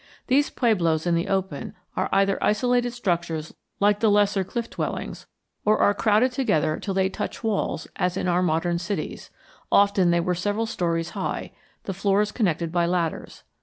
These 0.25 0.49
pueblos 0.49 1.05
in 1.05 1.13
the 1.13 1.27
open 1.27 1.75
are 1.95 2.09
either 2.11 2.43
isolated 2.43 2.89
structures 2.91 3.53
like 3.79 3.99
the 3.99 4.09
lesser 4.09 4.43
cliff 4.43 4.67
dwellings, 4.67 5.27
or 5.63 5.77
are 5.77 5.93
crowded 5.93 6.31
together 6.31 6.79
till 6.79 6.95
they 6.95 7.07
touch 7.07 7.43
walls, 7.43 7.85
as 7.97 8.17
in 8.17 8.27
our 8.27 8.41
modern 8.41 8.79
cities; 8.79 9.29
often 9.71 10.09
they 10.09 10.19
were 10.19 10.33
several 10.33 10.65
stories 10.65 11.11
high, 11.11 11.51
the 11.83 11.93
floors 11.93 12.31
connected 12.31 12.71
by 12.71 12.87
ladders. 12.87 13.43